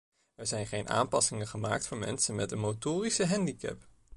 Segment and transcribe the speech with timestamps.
[0.35, 3.87] Er zijn geen aanpassingen gemaakt voor mensen met een motorische handicap.